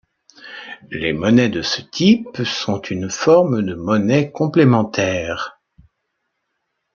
[0.89, 5.61] Les monnaies de ce type sont une forme de monnaie complémentaire.